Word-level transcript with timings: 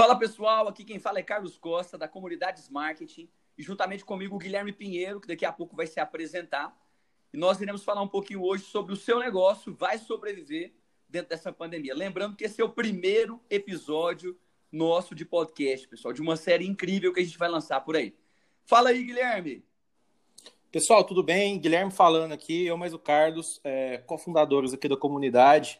Fala 0.00 0.16
pessoal, 0.16 0.66
aqui 0.66 0.82
quem 0.82 0.98
fala 0.98 1.18
é 1.18 1.22
Carlos 1.22 1.58
Costa, 1.58 1.98
da 1.98 2.08
Comunidades 2.08 2.70
Marketing, 2.70 3.28
e 3.58 3.62
juntamente 3.62 4.02
comigo 4.02 4.34
o 4.34 4.38
Guilherme 4.38 4.72
Pinheiro, 4.72 5.20
que 5.20 5.28
daqui 5.28 5.44
a 5.44 5.52
pouco 5.52 5.76
vai 5.76 5.86
se 5.86 6.00
apresentar. 6.00 6.74
E 7.30 7.36
nós 7.36 7.60
iremos 7.60 7.84
falar 7.84 8.00
um 8.00 8.08
pouquinho 8.08 8.42
hoje 8.42 8.64
sobre 8.64 8.94
o 8.94 8.96
seu 8.96 9.18
negócio 9.18 9.74
vai 9.74 9.98
sobreviver 9.98 10.72
dentro 11.06 11.28
dessa 11.28 11.52
pandemia. 11.52 11.94
Lembrando 11.94 12.34
que 12.34 12.44
esse 12.44 12.62
é 12.62 12.64
o 12.64 12.70
primeiro 12.70 13.42
episódio 13.50 14.38
nosso 14.72 15.14
de 15.14 15.26
podcast, 15.26 15.86
pessoal, 15.86 16.14
de 16.14 16.22
uma 16.22 16.34
série 16.34 16.66
incrível 16.66 17.12
que 17.12 17.20
a 17.20 17.22
gente 17.22 17.36
vai 17.36 17.50
lançar 17.50 17.82
por 17.82 17.94
aí. 17.94 18.16
Fala 18.64 18.88
aí, 18.88 19.04
Guilherme. 19.04 19.62
Pessoal, 20.72 21.04
tudo 21.04 21.22
bem? 21.22 21.60
Guilherme 21.60 21.92
falando 21.92 22.32
aqui, 22.32 22.64
eu 22.64 22.78
mais 22.78 22.94
o 22.94 22.98
Carlos, 22.98 23.60
é, 23.62 23.98
cofundadores 23.98 24.72
aqui 24.72 24.88
da 24.88 24.96
comunidade 24.96 25.78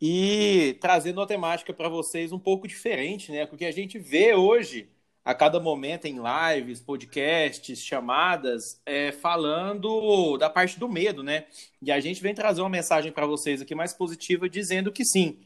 e 0.00 0.76
trazendo 0.80 1.20
uma 1.20 1.26
temática 1.26 1.72
para 1.72 1.88
vocês 1.88 2.32
um 2.32 2.38
pouco 2.38 2.68
diferente, 2.68 3.32
né? 3.32 3.46
Porque 3.46 3.64
a 3.64 3.72
gente 3.72 3.98
vê 3.98 4.34
hoje, 4.34 4.88
a 5.24 5.34
cada 5.34 5.58
momento, 5.58 6.06
em 6.06 6.18
lives, 6.18 6.80
podcasts, 6.80 7.80
chamadas, 7.80 8.80
é, 8.84 9.10
falando 9.10 10.36
da 10.36 10.50
parte 10.50 10.78
do 10.78 10.88
medo, 10.88 11.22
né? 11.22 11.46
E 11.80 11.90
a 11.90 11.98
gente 11.98 12.22
vem 12.22 12.34
trazer 12.34 12.60
uma 12.60 12.70
mensagem 12.70 13.10
para 13.10 13.26
vocês 13.26 13.60
aqui 13.60 13.74
mais 13.74 13.92
positiva, 13.92 14.48
dizendo 14.48 14.92
que 14.92 15.04
sim, 15.04 15.38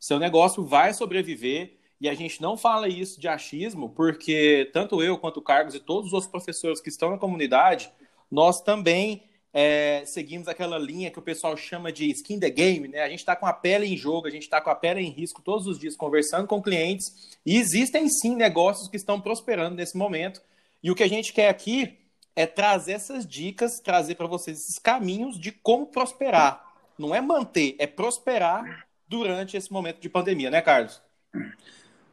seu 0.00 0.18
negócio 0.18 0.64
vai 0.64 0.94
sobreviver. 0.94 1.76
E 2.00 2.08
a 2.08 2.14
gente 2.14 2.40
não 2.40 2.56
fala 2.56 2.88
isso 2.88 3.20
de 3.20 3.26
achismo, 3.26 3.90
porque 3.90 4.70
tanto 4.72 5.02
eu 5.02 5.18
quanto 5.18 5.38
o 5.38 5.42
Carlos 5.42 5.74
e 5.74 5.80
todos 5.80 6.08
os 6.08 6.12
outros 6.12 6.30
professores 6.30 6.80
que 6.80 6.88
estão 6.88 7.10
na 7.10 7.18
comunidade, 7.18 7.90
nós 8.30 8.60
também 8.60 9.27
é, 9.60 10.04
seguimos 10.06 10.46
aquela 10.46 10.78
linha 10.78 11.10
que 11.10 11.18
o 11.18 11.22
pessoal 11.22 11.56
chama 11.56 11.90
de 11.90 12.08
skin 12.12 12.38
the 12.38 12.48
game, 12.48 12.86
né? 12.86 13.02
A 13.02 13.08
gente 13.08 13.18
está 13.18 13.34
com 13.34 13.44
a 13.44 13.52
pele 13.52 13.86
em 13.86 13.96
jogo, 13.96 14.28
a 14.28 14.30
gente 14.30 14.44
está 14.44 14.60
com 14.60 14.70
a 14.70 14.74
pele 14.76 15.00
em 15.00 15.10
risco 15.10 15.42
todos 15.42 15.66
os 15.66 15.80
dias, 15.80 15.96
conversando 15.96 16.46
com 16.46 16.62
clientes, 16.62 17.36
e 17.44 17.56
existem 17.56 18.08
sim 18.08 18.36
negócios 18.36 18.86
que 18.88 18.96
estão 18.96 19.20
prosperando 19.20 19.74
nesse 19.74 19.96
momento. 19.98 20.40
E 20.80 20.92
o 20.92 20.94
que 20.94 21.02
a 21.02 21.08
gente 21.08 21.32
quer 21.32 21.48
aqui 21.48 21.98
é 22.36 22.46
trazer 22.46 22.92
essas 22.92 23.26
dicas, 23.26 23.80
trazer 23.80 24.14
para 24.14 24.28
vocês 24.28 24.60
esses 24.60 24.78
caminhos 24.78 25.36
de 25.40 25.50
como 25.50 25.88
prosperar. 25.88 26.64
Não 26.96 27.12
é 27.12 27.20
manter, 27.20 27.74
é 27.80 27.86
prosperar 27.88 28.86
durante 29.08 29.56
esse 29.56 29.72
momento 29.72 29.98
de 29.98 30.08
pandemia, 30.08 30.52
né, 30.52 30.62
Carlos? 30.62 31.02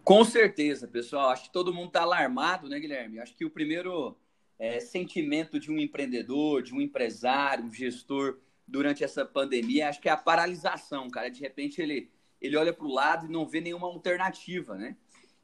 Com 0.04 0.26
certeza, 0.26 0.88
pessoal. 0.88 1.30
Acho 1.30 1.44
que 1.44 1.54
todo 1.54 1.72
mundo 1.72 1.90
está 1.90 2.02
alarmado, 2.02 2.68
né, 2.68 2.80
Guilherme? 2.80 3.20
Acho 3.20 3.36
que 3.36 3.46
o 3.46 3.52
primeiro 3.52 4.18
é, 4.58 4.80
sentimento 4.80 5.60
de 5.60 5.72
um 5.72 5.80
empreendedor, 5.80 6.62
de 6.62 6.74
um 6.74 6.82
empresário, 6.82 7.66
um 7.66 7.74
gestor 7.74 8.40
durante 8.68 9.04
essa 9.04 9.26
pandemia, 9.26 9.90
acho 9.90 10.02
que 10.02 10.10
é 10.10 10.12
a 10.12 10.18
paralisação, 10.18 11.10
cara. 11.10 11.30
De 11.30 11.42
repente 11.42 11.82
ele, 11.82 12.10
ele 12.42 12.58
olha 12.58 12.74
para 12.74 12.86
o 12.86 12.92
lado 12.92 13.26
e 13.26 13.32
não 13.32 13.46
vê 13.46 13.62
nenhuma 13.62 13.88
alternativa, 13.88 14.76
né? 14.76 14.96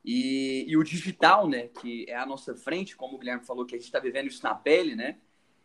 E, 0.03 0.65
e, 0.67 0.75
o 0.75 0.83
digital, 0.83 1.47
né, 1.47 1.67
que 1.67 2.05
é 2.09 2.15
a 2.15 2.25
nossa 2.25 2.55
frente, 2.55 2.95
como 2.95 3.15
o 3.15 3.19
Guilherme 3.19 3.45
falou, 3.45 3.65
que 3.65 3.75
a 3.75 3.77
gente 3.77 3.85
está 3.85 3.99
vivendo 3.99 4.27
isso 4.27 4.43
na 4.43 4.55
pele, 4.55 4.95
né? 4.95 5.19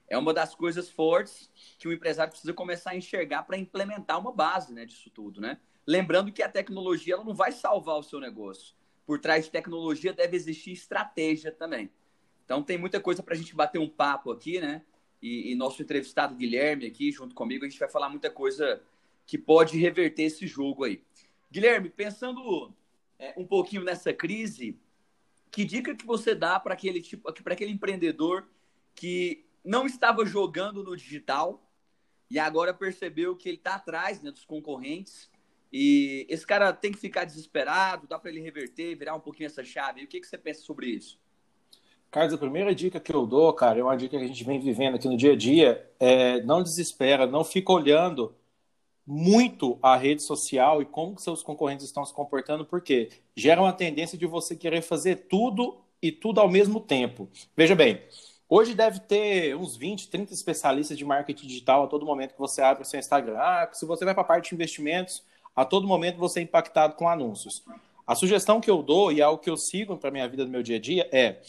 É 0.08 0.16
uma 0.18 0.32
das 0.34 0.54
coisas 0.54 0.90
fortes 0.90 1.50
que 1.78 1.88
o 1.88 1.92
empresário 1.92 2.30
precisa 2.30 2.52
começar 2.52 2.90
a 2.90 2.96
enxergar 2.96 3.44
para 3.44 3.56
implementar 3.56 4.20
uma 4.20 4.30
base, 4.30 4.74
né, 4.74 4.84
disso 4.84 5.10
tudo, 5.10 5.40
né? 5.40 5.58
Lembrando 5.86 6.32
que 6.32 6.42
a 6.42 6.48
tecnologia 6.48 7.14
ela 7.14 7.24
não 7.24 7.34
vai 7.34 7.50
salvar 7.50 7.96
o 7.96 8.02
seu 8.02 8.20
negócio. 8.20 8.74
Por 9.06 9.20
trás 9.20 9.46
de 9.46 9.50
tecnologia 9.50 10.12
deve 10.12 10.36
existir 10.36 10.72
estratégia 10.72 11.50
também. 11.50 11.90
Então 12.46 12.62
tem 12.62 12.78
muita 12.78 13.00
coisa 13.00 13.22
para 13.22 13.34
a 13.34 13.36
gente 13.36 13.54
bater 13.54 13.78
um 13.78 13.88
papo 13.88 14.30
aqui, 14.30 14.60
né? 14.60 14.82
E, 15.20 15.50
e, 15.50 15.54
nosso 15.56 15.82
entrevistado 15.82 16.36
Guilherme 16.36 16.86
aqui, 16.86 17.10
junto 17.10 17.34
comigo, 17.34 17.64
a 17.64 17.68
gente 17.68 17.78
vai 17.78 17.88
falar 17.88 18.08
muita 18.08 18.30
coisa 18.30 18.80
que 19.26 19.36
pode 19.36 19.76
reverter 19.76 20.22
esse 20.22 20.46
jogo 20.46 20.84
aí. 20.84 21.02
Guilherme, 21.50 21.90
pensando 21.90 22.72
é, 23.18 23.34
um 23.36 23.44
pouquinho 23.44 23.82
nessa 23.82 24.12
crise, 24.12 24.78
que 25.50 25.64
dica 25.64 25.94
que 25.94 26.06
você 26.06 26.34
dá 26.34 26.60
para 26.60 26.74
aquele 26.74 27.00
tipo, 27.00 27.32
para 27.42 27.54
aquele 27.54 27.72
empreendedor 27.72 28.48
que 28.94 29.44
não 29.64 29.84
estava 29.84 30.24
jogando 30.24 30.84
no 30.84 30.96
digital 30.96 31.68
e 32.30 32.38
agora 32.38 32.72
percebeu 32.72 33.34
que 33.34 33.48
ele 33.48 33.56
está 33.56 33.74
atrás 33.74 34.22
né, 34.22 34.30
dos 34.30 34.44
concorrentes 34.44 35.28
e 35.72 36.24
esse 36.28 36.46
cara 36.46 36.72
tem 36.72 36.92
que 36.92 36.98
ficar 36.98 37.24
desesperado, 37.24 38.06
dá 38.06 38.18
para 38.18 38.30
ele 38.30 38.40
reverter, 38.40 38.96
virar 38.96 39.16
um 39.16 39.20
pouquinho 39.20 39.48
essa 39.48 39.64
chave. 39.64 40.02
E 40.02 40.04
o 40.04 40.08
que, 40.08 40.20
que 40.20 40.26
você 40.26 40.38
pensa 40.38 40.60
sobre 40.60 40.86
isso? 40.86 41.18
Carlos, 42.10 42.34
a 42.34 42.38
primeira 42.38 42.74
dica 42.74 42.98
que 42.98 43.12
eu 43.12 43.26
dou, 43.26 43.52
cara, 43.52 43.78
é 43.78 43.82
uma 43.82 43.96
dica 43.96 44.16
que 44.18 44.24
a 44.24 44.26
gente 44.26 44.44
vem 44.44 44.58
vivendo 44.58 44.94
aqui 44.94 45.08
no 45.08 45.16
dia 45.16 45.32
a 45.32 45.36
dia, 45.36 45.88
é 46.00 46.40
não 46.42 46.62
desespera, 46.62 47.26
não 47.26 47.44
fica 47.44 47.72
olhando 47.72 48.34
muito 49.06 49.78
a 49.80 49.96
rede 49.96 50.22
social 50.22 50.82
e 50.82 50.84
como 50.84 51.18
seus 51.18 51.42
concorrentes 51.42 51.86
estão 51.86 52.04
se 52.04 52.12
comportando, 52.12 52.64
porque 52.64 53.10
gera 53.36 53.60
uma 53.62 53.72
tendência 53.72 54.18
de 54.18 54.26
você 54.26 54.56
querer 54.56 54.82
fazer 54.82 55.26
tudo 55.28 55.78
e 56.02 56.10
tudo 56.10 56.40
ao 56.40 56.48
mesmo 56.48 56.80
tempo. 56.80 57.28
Veja 57.56 57.74
bem, 57.74 58.02
hoje 58.48 58.74
deve 58.74 59.00
ter 59.00 59.54
uns 59.56 59.76
20, 59.76 60.08
30 60.08 60.32
especialistas 60.34 60.98
de 60.98 61.04
marketing 61.04 61.46
digital 61.46 61.84
a 61.84 61.86
todo 61.86 62.04
momento 62.04 62.32
que 62.32 62.40
você 62.40 62.60
abre 62.62 62.82
o 62.82 62.86
seu 62.86 62.98
Instagram. 62.98 63.36
Ah, 63.38 63.68
se 63.72 63.86
você 63.86 64.04
vai 64.04 64.14
para 64.14 64.22
a 64.22 64.26
parte 64.26 64.48
de 64.48 64.54
investimentos, 64.54 65.22
a 65.54 65.64
todo 65.64 65.86
momento 65.86 66.18
você 66.18 66.40
é 66.40 66.42
impactado 66.42 66.94
com 66.96 67.08
anúncios. 67.08 67.62
A 68.06 68.14
sugestão 68.14 68.60
que 68.60 68.70
eu 68.70 68.82
dou 68.82 69.10
e 69.10 69.20
é 69.20 69.24
algo 69.24 69.42
que 69.42 69.50
eu 69.50 69.56
sigo 69.56 69.96
para 69.96 70.10
minha 70.10 70.28
vida 70.28 70.44
no 70.44 70.50
meu 70.50 70.62
dia 70.62 70.76
a 70.76 70.80
dia 70.80 71.08
é 71.12 71.40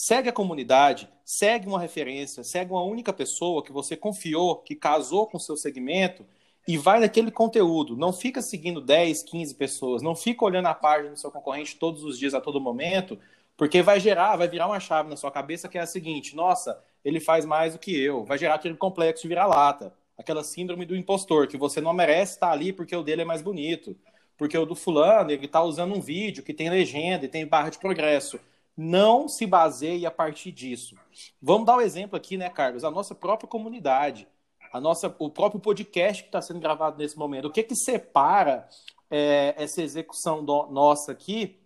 Segue 0.00 0.28
a 0.28 0.32
comunidade, 0.32 1.08
segue 1.24 1.66
uma 1.66 1.80
referência, 1.80 2.44
segue 2.44 2.70
uma 2.70 2.84
única 2.84 3.12
pessoa 3.12 3.64
que 3.64 3.72
você 3.72 3.96
confiou, 3.96 4.54
que 4.54 4.76
casou 4.76 5.26
com 5.26 5.38
o 5.38 5.40
seu 5.40 5.56
segmento 5.56 6.24
e 6.68 6.78
vai 6.78 7.00
naquele 7.00 7.32
conteúdo. 7.32 7.96
Não 7.96 8.12
fica 8.12 8.40
seguindo 8.40 8.80
10, 8.80 9.24
15 9.24 9.56
pessoas, 9.56 10.00
não 10.00 10.14
fica 10.14 10.44
olhando 10.44 10.66
a 10.66 10.74
página 10.74 11.10
do 11.10 11.18
seu 11.18 11.32
concorrente 11.32 11.74
todos 11.74 12.04
os 12.04 12.16
dias, 12.16 12.32
a 12.32 12.40
todo 12.40 12.60
momento, 12.60 13.18
porque 13.56 13.82
vai 13.82 13.98
gerar, 13.98 14.36
vai 14.36 14.46
virar 14.46 14.68
uma 14.68 14.78
chave 14.78 15.10
na 15.10 15.16
sua 15.16 15.32
cabeça 15.32 15.68
que 15.68 15.76
é 15.76 15.80
a 15.80 15.86
seguinte: 15.86 16.36
nossa, 16.36 16.80
ele 17.04 17.18
faz 17.18 17.44
mais 17.44 17.72
do 17.72 17.80
que 17.80 17.90
eu. 18.00 18.24
Vai 18.24 18.38
gerar 18.38 18.54
aquele 18.54 18.76
complexo 18.76 19.22
de 19.22 19.28
virar-lata, 19.28 19.92
aquela 20.16 20.44
síndrome 20.44 20.86
do 20.86 20.94
impostor, 20.94 21.48
que 21.48 21.56
você 21.56 21.80
não 21.80 21.92
merece 21.92 22.34
estar 22.34 22.52
ali 22.52 22.72
porque 22.72 22.94
o 22.94 23.02
dele 23.02 23.22
é 23.22 23.24
mais 23.24 23.42
bonito. 23.42 23.96
Porque 24.36 24.56
o 24.56 24.64
do 24.64 24.76
fulano, 24.76 25.32
ele 25.32 25.46
está 25.46 25.60
usando 25.60 25.96
um 25.96 26.00
vídeo 26.00 26.44
que 26.44 26.54
tem 26.54 26.70
legenda 26.70 27.24
e 27.24 27.28
tem 27.28 27.44
barra 27.44 27.70
de 27.70 27.78
progresso 27.80 28.38
não 28.78 29.26
se 29.26 29.44
baseie 29.44 30.06
a 30.06 30.10
partir 30.10 30.52
disso. 30.52 30.94
Vamos 31.42 31.66
dar 31.66 31.78
um 31.78 31.80
exemplo 31.80 32.16
aqui, 32.16 32.36
né, 32.36 32.48
Carlos? 32.48 32.84
A 32.84 32.90
nossa 32.92 33.12
própria 33.12 33.48
comunidade, 33.48 34.28
a 34.72 34.80
nossa, 34.80 35.12
o 35.18 35.28
próprio 35.28 35.60
podcast 35.60 36.22
que 36.22 36.28
está 36.28 36.40
sendo 36.40 36.60
gravado 36.60 36.96
nesse 36.96 37.18
momento. 37.18 37.46
O 37.48 37.50
que 37.50 37.64
que 37.64 37.74
separa 37.74 38.68
é, 39.10 39.52
essa 39.58 39.82
execução 39.82 40.44
do, 40.44 40.68
nossa 40.68 41.10
aqui 41.10 41.58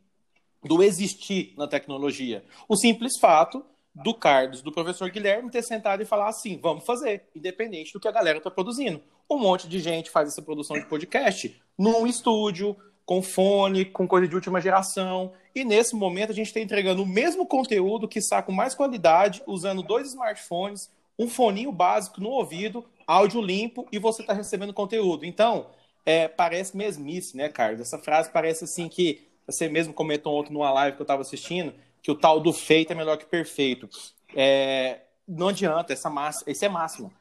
do 0.65 0.83
existir 0.83 1.53
na 1.59 1.69
tecnologia? 1.69 2.47
O 2.67 2.77
simples 2.77 3.19
fato 3.21 3.63
do 3.95 4.15
Carlos, 4.15 4.63
do 4.63 4.73
professor 4.73 5.11
Guilherme, 5.11 5.51
ter 5.51 5.63
sentado 5.63 6.03
e 6.03 6.07
falar 6.07 6.29
assim: 6.29 6.59
vamos 6.63 6.87
fazer, 6.87 7.29
independente 7.37 7.93
do 7.93 8.01
que 8.01 8.09
a 8.09 8.13
galera 8.13 8.39
está 8.39 8.51
produzindo. 8.51 9.03
Um 9.29 9.37
monte 9.37 9.69
de 9.69 9.81
gente 9.81 10.09
faz 10.09 10.29
essa 10.29 10.41
produção 10.41 10.79
de 10.79 10.87
podcast 10.87 11.61
num 11.77 12.07
estúdio, 12.07 12.75
com 13.05 13.23
fone, 13.23 13.85
com 13.85 14.09
coisa 14.09 14.27
de 14.27 14.35
última 14.35 14.63
geração. 14.63 15.35
E 15.55 15.65
nesse 15.65 15.95
momento 15.95 16.31
a 16.31 16.35
gente 16.35 16.47
está 16.47 16.61
entregando 16.61 17.03
o 17.03 17.07
mesmo 17.07 17.47
conteúdo 17.47 18.09
que 18.09 18.19
está 18.19 18.43
com 18.43 18.53
mais 18.53 18.75
qualidade, 18.75 19.43
usando 19.47 19.83
dois 19.83 20.09
smartphones, 20.09 20.91
um 21.19 21.29
foninho 21.29 21.71
básico 21.71 22.21
no 22.21 22.31
ouvido, 22.31 22.85
áudio 23.07 23.41
limpo 23.41 23.87
e 23.93 23.99
você 23.99 24.23
está 24.23 24.33
recebendo 24.33 24.73
conteúdo. 24.73 25.27
Então, 25.27 25.67
é, 26.07 26.27
parece 26.27 26.77
mesmice, 26.77 27.37
né, 27.37 27.49
Carlos? 27.49 27.81
Essa 27.81 27.99
frase 27.99 28.31
parece 28.31 28.65
assim 28.65 28.89
que 28.89 29.27
você 29.47 29.69
mesmo 29.69 29.93
comentou 29.93 30.39
ontem 30.39 30.53
numa 30.53 30.73
live 30.73 30.97
que 30.97 31.03
eu 31.03 31.05
estava 31.05 31.23
assistindo, 31.23 31.75
que 32.03 32.11
o 32.11 32.15
tal 32.15 32.41
do 32.41 32.53
feito 32.53 32.93
é 32.93 32.95
melhor 32.95 33.19
que 33.19 33.27
perfeito. 33.27 33.89
É, 34.35 35.01
não 35.29 35.49
adianta, 35.49 35.93
essa 35.93 36.09
massa, 36.09 36.43
esse 36.51 36.65
é 36.65 36.69
máximo 36.69 37.13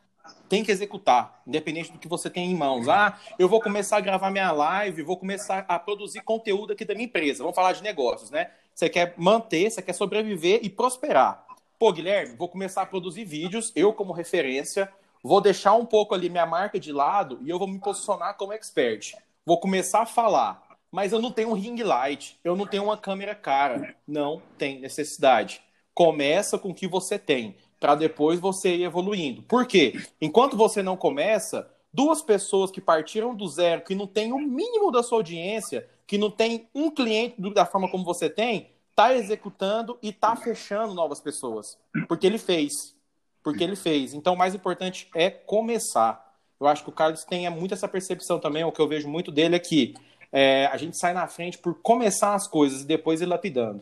tem 0.49 0.63
que 0.63 0.71
executar, 0.71 1.41
independente 1.47 1.91
do 1.91 1.97
que 1.97 2.07
você 2.07 2.29
tem 2.29 2.51
em 2.51 2.55
mãos. 2.55 2.89
Ah, 2.89 3.17
eu 3.39 3.47
vou 3.47 3.61
começar 3.61 3.97
a 3.97 4.01
gravar 4.01 4.29
minha 4.29 4.51
live, 4.51 5.01
vou 5.01 5.17
começar 5.17 5.65
a 5.67 5.79
produzir 5.79 6.21
conteúdo 6.21 6.73
aqui 6.73 6.83
da 6.83 6.93
minha 6.93 7.05
empresa. 7.05 7.43
Vamos 7.43 7.55
falar 7.55 7.71
de 7.73 7.81
negócios, 7.81 8.29
né? 8.29 8.51
Você 8.75 8.89
quer 8.89 9.13
manter, 9.17 9.69
você 9.69 9.81
quer 9.81 9.93
sobreviver 9.93 10.59
e 10.61 10.69
prosperar. 10.69 11.45
Pô, 11.79 11.91
Guilherme, 11.91 12.35
vou 12.35 12.47
começar 12.47 12.81
a 12.81 12.85
produzir 12.85 13.25
vídeos, 13.25 13.71
eu 13.75 13.93
como 13.93 14.13
referência, 14.13 14.91
vou 15.23 15.41
deixar 15.41 15.73
um 15.73 15.85
pouco 15.85 16.13
ali 16.13 16.29
minha 16.29 16.45
marca 16.45 16.79
de 16.79 16.91
lado 16.91 17.39
e 17.41 17.49
eu 17.49 17.57
vou 17.57 17.67
me 17.67 17.79
posicionar 17.79 18.35
como 18.35 18.53
expert. 18.53 19.13
Vou 19.45 19.59
começar 19.59 20.01
a 20.01 20.05
falar, 20.05 20.61
mas 20.91 21.13
eu 21.13 21.21
não 21.21 21.31
tenho 21.31 21.49
um 21.49 21.53
ring 21.53 21.81
light, 21.81 22.37
eu 22.43 22.55
não 22.55 22.67
tenho 22.67 22.83
uma 22.83 22.97
câmera 22.97 23.33
cara. 23.33 23.95
Não 24.07 24.41
tem 24.57 24.79
necessidade. 24.79 25.61
Começa 25.93 26.57
com 26.57 26.69
o 26.69 26.73
que 26.73 26.87
você 26.87 27.17
tem 27.17 27.55
para 27.81 27.95
depois 27.95 28.39
você 28.39 28.75
ir 28.75 28.83
evoluindo. 28.83 29.41
Por 29.41 29.65
quê? 29.65 29.99
Enquanto 30.21 30.55
você 30.55 30.83
não 30.83 30.95
começa, 30.95 31.67
duas 31.91 32.21
pessoas 32.21 32.69
que 32.69 32.79
partiram 32.79 33.35
do 33.35 33.47
zero, 33.47 33.81
que 33.81 33.95
não 33.95 34.05
tem 34.05 34.31
o 34.31 34.37
mínimo 34.37 34.91
da 34.91 35.01
sua 35.01 35.17
audiência, 35.17 35.89
que 36.05 36.15
não 36.15 36.29
tem 36.29 36.69
um 36.75 36.91
cliente 36.91 37.41
da 37.51 37.65
forma 37.65 37.89
como 37.89 38.05
você 38.05 38.29
tem, 38.29 38.69
tá 38.95 39.15
executando 39.15 39.97
e 39.99 40.13
tá 40.13 40.35
fechando 40.35 40.93
novas 40.93 41.19
pessoas. 41.19 41.75
Porque 42.07 42.27
ele 42.27 42.37
fez. 42.37 42.95
Porque 43.41 43.63
ele 43.63 43.75
fez. 43.75 44.13
Então, 44.13 44.35
o 44.35 44.37
mais 44.37 44.53
importante 44.53 45.09
é 45.15 45.31
começar. 45.31 46.37
Eu 46.59 46.67
acho 46.67 46.83
que 46.83 46.89
o 46.89 46.93
Carlos 46.93 47.23
tem 47.23 47.49
muito 47.49 47.73
essa 47.73 47.87
percepção 47.87 48.39
também, 48.39 48.63
o 48.63 48.71
que 48.71 48.79
eu 48.79 48.87
vejo 48.87 49.09
muito 49.09 49.31
dele 49.31 49.55
é 49.55 49.59
que 49.59 49.95
é, 50.31 50.67
a 50.67 50.77
gente 50.77 50.95
sai 50.99 51.13
na 51.13 51.25
frente 51.25 51.57
por 51.57 51.73
começar 51.81 52.35
as 52.35 52.47
coisas 52.47 52.83
e 52.83 52.85
depois 52.85 53.21
ir 53.21 53.25
lapidando. 53.25 53.81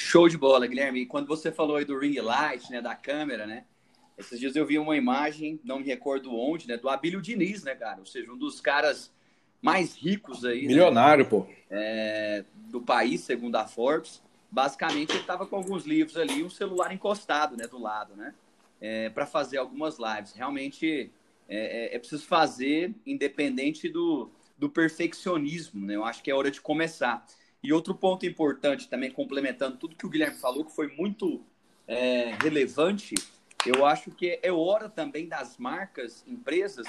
Show 0.00 0.28
de 0.28 0.38
bola, 0.38 0.66
Guilherme. 0.66 1.02
E 1.02 1.06
quando 1.06 1.26
você 1.26 1.52
falou 1.52 1.76
aí 1.76 1.84
do 1.84 1.98
ring 1.98 2.18
light, 2.20 2.70
né, 2.70 2.80
da 2.80 2.94
câmera, 2.94 3.46
né? 3.46 3.64
Esses 4.16 4.40
dias 4.40 4.56
eu 4.56 4.66
vi 4.66 4.78
uma 4.78 4.96
imagem, 4.96 5.60
não 5.62 5.78
me 5.78 5.84
recordo 5.84 6.34
onde, 6.34 6.66
né, 6.66 6.76
do 6.76 6.88
Abílio 6.88 7.20
Diniz, 7.20 7.62
né, 7.62 7.74
cara? 7.74 7.98
Ou 7.98 8.06
seja, 8.06 8.32
um 8.32 8.36
dos 8.36 8.60
caras 8.60 9.12
mais 9.60 9.94
ricos 9.94 10.44
aí. 10.44 10.62
Né, 10.62 10.68
Milionário, 10.68 11.24
né? 11.24 11.30
pô. 11.30 11.46
É, 11.70 12.44
do 12.70 12.80
país, 12.80 13.20
segundo 13.20 13.56
a 13.56 13.66
Forbes. 13.66 14.22
Basicamente, 14.50 15.10
ele 15.10 15.20
estava 15.20 15.46
com 15.46 15.56
alguns 15.56 15.84
livros 15.84 16.16
ali, 16.16 16.42
um 16.42 16.50
celular 16.50 16.92
encostado, 16.92 17.56
né, 17.56 17.66
do 17.66 17.78
lado, 17.78 18.16
né? 18.16 18.34
É, 18.80 19.10
para 19.10 19.26
fazer 19.26 19.58
algumas 19.58 19.98
lives. 19.98 20.32
Realmente 20.32 21.10
é, 21.46 21.92
é, 21.92 21.94
é, 21.94 21.98
preciso 21.98 22.26
fazer, 22.26 22.94
independente 23.06 23.88
do, 23.88 24.30
do 24.56 24.70
perfeccionismo, 24.70 25.84
né? 25.84 25.94
Eu 25.94 26.04
acho 26.04 26.22
que 26.22 26.30
é 26.30 26.34
hora 26.34 26.50
de 26.50 26.60
começar. 26.60 27.24
E 27.62 27.72
outro 27.72 27.94
ponto 27.94 28.24
importante, 28.24 28.88
também 28.88 29.10
complementando 29.10 29.76
tudo 29.76 29.96
que 29.96 30.06
o 30.06 30.08
Guilherme 30.08 30.36
falou, 30.36 30.64
que 30.64 30.72
foi 30.72 30.88
muito 30.88 31.42
é, 31.86 32.34
relevante, 32.42 33.14
eu 33.66 33.84
acho 33.84 34.10
que 34.10 34.38
é 34.42 34.50
hora 34.50 34.88
também 34.88 35.28
das 35.28 35.58
marcas, 35.58 36.24
empresas, 36.26 36.86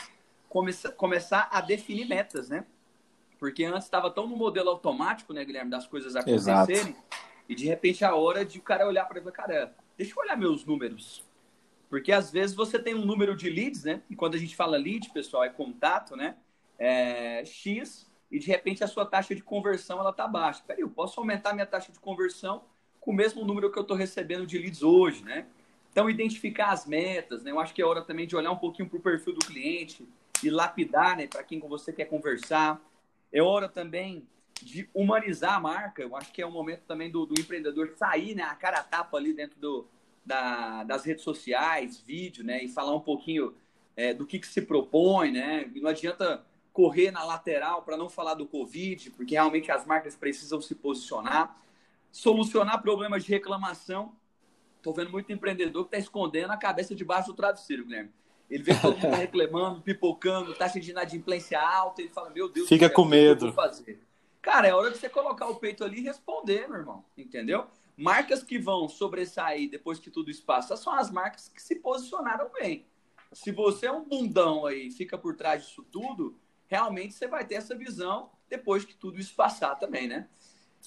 começar, 0.48 0.92
começar 0.94 1.50
a 1.52 1.60
definir 1.60 2.08
metas, 2.08 2.50
né? 2.50 2.66
Porque 3.38 3.64
antes 3.66 3.86
estava 3.86 4.10
tão 4.12 4.28
no 4.28 4.38
modelo 4.38 4.70
automático, 4.70 5.34
né, 5.34 5.44
Guilherme, 5.44 5.72
das 5.72 5.88
coisas 5.88 6.16
acontecerem, 6.16 6.92
Exato. 6.92 6.96
e 7.50 7.56
de 7.56 7.66
repente 7.66 8.04
é 8.04 8.08
a 8.08 8.16
hora 8.16 8.46
de 8.46 8.60
o 8.60 8.62
cara 8.62 8.88
olhar 8.88 9.06
para 9.06 9.20
ele, 9.20 9.32
cara, 9.32 9.76
deixa 9.98 10.14
eu 10.14 10.24
olhar 10.24 10.38
meus 10.38 10.64
números. 10.64 11.24
Porque 11.90 12.12
às 12.12 12.32
vezes 12.32 12.56
você 12.56 12.80
tem 12.80 12.96
um 12.96 13.04
número 13.04 13.36
de 13.36 13.50
leads, 13.50 13.84
né? 13.84 14.02
E 14.10 14.16
quando 14.16 14.36
a 14.36 14.38
gente 14.38 14.56
fala 14.56 14.78
lead, 14.78 15.10
pessoal, 15.10 15.44
é 15.44 15.50
contato, 15.50 16.16
né? 16.16 16.38
É 16.80 17.44
X, 17.44 18.10
e 18.32 18.40
de 18.40 18.48
repente 18.48 18.84
a 18.84 18.88
sua 18.88 19.06
taxa 19.06 19.36
de 19.36 19.42
conversão 19.42 20.00
ela 20.00 20.14
tá 20.14 20.28
baixa. 20.28 20.64
Peraí, 20.66 20.82
eu 20.82 20.90
posso 20.90 21.20
aumentar 21.20 21.54
minha 21.54 21.66
taxa 21.66 21.92
de 21.92 22.00
conversão 22.00 22.64
com 23.00 23.12
o 23.12 23.14
mesmo 23.14 23.44
número 23.44 23.72
que 23.72 23.78
eu 23.78 23.82
estou 23.82 23.98
recebendo 23.98 24.48
de 24.48 24.58
leads 24.58 24.82
hoje, 24.82 25.24
né? 25.24 25.48
Então, 25.92 26.10
identificar 26.10 26.72
as 26.72 26.86
metas, 26.86 27.44
né? 27.44 27.52
Eu 27.52 27.60
acho 27.60 27.74
que 27.74 27.82
é 27.82 27.86
hora 27.86 28.02
também 28.02 28.26
de 28.26 28.36
olhar 28.36 28.52
um 28.52 28.58
pouquinho 28.58 28.88
para 28.88 28.98
o 28.98 29.02
perfil 29.02 29.34
do 29.34 29.46
cliente 29.46 30.08
e 30.42 30.50
lapidar, 30.50 31.18
né? 31.18 31.28
Para 31.28 31.44
quem 31.44 31.60
você 31.60 31.92
quer 31.92 32.06
conversar. 32.06 32.82
É 33.34 33.42
hora 33.42 33.68
também 33.68 34.26
de 34.62 34.90
humanizar 34.94 35.56
a 35.56 35.60
marca. 35.60 36.02
Eu 36.02 36.16
acho 36.16 36.32
que 36.32 36.42
é 36.42 36.46
o 36.46 36.52
momento 36.52 36.84
também 36.88 37.12
do, 37.12 37.26
do 37.26 37.38
empreendedor 37.38 37.90
sair, 37.98 38.36
né? 38.36 38.44
A 38.44 38.56
cara 38.56 38.80
a 38.80 38.84
tapa 38.84 39.18
ali 39.18 39.34
dentro 39.34 39.60
do, 39.60 39.86
da, 40.26 40.84
das 40.86 41.04
redes 41.04 41.24
sociais, 41.24 42.00
vídeo, 42.00 42.44
né? 42.44 42.64
E 42.64 42.70
falar 42.70 42.96
um 42.96 43.02
pouquinho 43.02 43.54
é, 43.98 44.14
do 44.14 44.26
que, 44.26 44.40
que 44.40 44.48
se 44.48 44.62
propõe, 44.62 45.32
né? 45.32 45.70
E 45.76 45.82
não 45.82 45.90
adianta 45.90 46.46
correr 46.74 47.12
na 47.12 47.24
lateral 47.24 47.82
para 47.84 47.98
não 47.98 48.10
falar 48.10 48.34
do 48.34 48.46
Covid, 48.46 49.12
porque 49.12 49.34
realmente 49.34 49.72
as 49.72 49.86
marcas 49.86 50.16
precisam 50.16 50.62
se 50.62 50.74
posicionar, 50.74 51.58
solucionar 52.12 52.82
problemas 52.82 53.24
de 53.24 53.32
reclamação. 53.32 54.14
Estou 54.78 54.94
vendo 54.94 55.12
muito 55.12 55.32
empreendedor 55.32 55.84
que 55.84 55.96
está 55.96 55.98
escondendo 55.98 56.52
a 56.52 56.58
cabeça 56.58 56.96
debaixo 56.96 57.28
do 57.28 57.34
travesseiro, 57.34 57.86
Guilherme. 57.86 58.12
Ele 58.50 58.64
vê 58.64 58.76
todo 58.76 58.98
mundo 58.98 59.16
reclamando, 59.16 59.82
pipocando, 59.82 60.54
taxa 60.54 60.80
de 60.80 60.92
inadimplência 60.92 61.60
alta, 61.60 62.02
ele 62.02 62.10
fala, 62.10 62.30
meu 62.30 62.50
Deus, 62.50 62.68
fica 62.68 62.90
com 62.90 63.06
medo. 63.06 63.54
fazer? 63.54 64.02
Cara, 64.42 64.68
é 64.68 64.74
hora 64.74 64.90
de 64.90 64.98
você 64.98 65.08
colocar 65.08 65.48
o 65.48 65.56
peito 65.56 65.84
ali 65.84 66.00
e 66.00 66.04
responder, 66.04 66.68
meu 66.68 66.80
irmão, 66.80 67.06
entendeu? 67.18 67.68
Marcas 67.96 68.42
que 68.42 68.58
vão 68.58 68.90
sobressair 68.90 69.70
depois 69.70 70.00
que 70.00 70.10
tudo 70.10 70.32
isso 70.32 70.44
passa 70.44 70.76
são 70.76 70.94
as 70.94 71.12
marcas 71.12 71.48
que 71.48 71.62
se 71.62 71.76
posicionaram 71.76 72.50
bem. 72.60 72.86
Se 73.32 73.52
você 73.52 73.86
é 73.86 73.92
um 73.92 74.04
bundão 74.04 74.66
aí 74.66 74.90
fica 74.90 75.18
por 75.18 75.36
trás 75.36 75.64
disso 75.64 75.86
tudo, 75.92 76.36
realmente 76.72 77.14
você 77.14 77.28
vai 77.28 77.46
ter 77.46 77.56
essa 77.56 77.76
visão 77.76 78.30
depois 78.50 78.86
que 78.86 78.96
tudo 78.96 79.20
isso 79.20 79.36
passar 79.36 79.76
também, 79.76 80.08
né? 80.08 80.30